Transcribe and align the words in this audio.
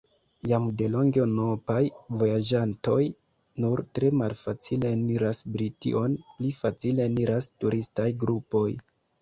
Jam 0.51 0.63
delonge 0.77 1.19
unuopaj 1.25 1.81
vojaĝantoj 2.21 2.97
nur 3.65 3.83
tre 3.99 4.09
malfacile 4.23 4.91
eniras 4.97 5.43
Brition: 5.57 6.19
pli 6.39 6.53
facile 6.65 7.09
eniras 7.13 7.53
turistaj 7.63 8.09
grupoj. 8.27 8.69